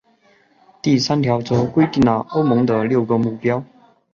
[0.81, 3.63] 第三条则规定了欧盟的六个目标。